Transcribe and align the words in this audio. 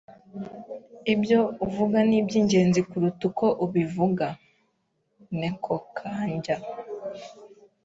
Ibyo 1.13 1.39
uvuga 1.65 1.97
nibyingenzi 2.09 2.79
kuruta 2.89 3.21
uko 3.29 3.45
ubivuga. 3.65 4.27
(NekoKanjya) 5.39 6.55